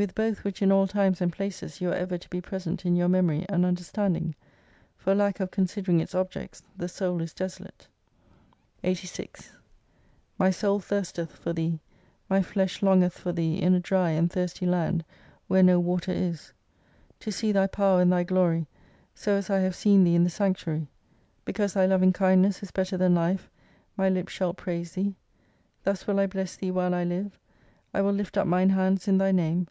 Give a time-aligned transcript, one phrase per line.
[0.00, 2.96] \)0^ith both which in all times and places you are ever to be present in
[2.96, 4.34] your memory and under standing.
[4.96, 7.86] For lack of considering its objects the soul is desolate.
[8.82, 9.52] 86
[10.38, 11.80] My soul thirstethfor Thee,
[12.30, 15.04] my flesh longeth for Thee in a dry and thirsty land
[15.48, 16.54] where no water is.
[17.18, 18.66] To see Thy power and Thy glory
[19.14, 20.86] so as I have seen Thee in the Sanctuary.
[21.44, 23.50] Because Thy loving kindness is better than life,
[23.98, 25.14] my lips shah praise Thee.
[25.84, 27.38] Thus will I bless Thee while I live,
[27.92, 29.66] I will lift up mine hands in Thy name.